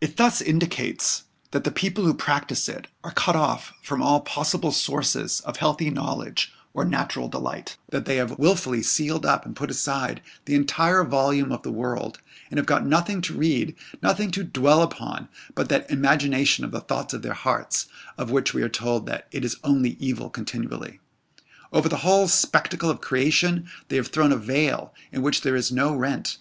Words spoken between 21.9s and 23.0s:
whole spectacle of